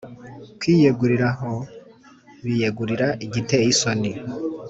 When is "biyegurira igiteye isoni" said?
2.43-4.11